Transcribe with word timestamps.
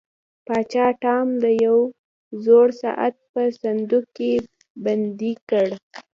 پاچا 0.45 0.85
ټام 1.01 1.27
د 1.43 1.45
یو 1.65 1.77
زوړ 2.43 2.67
ساعت 2.81 3.15
په 3.31 3.41
صندوق 3.61 4.05
کې 4.17 4.33
بندي 4.83 5.33
کړ. 5.49 5.67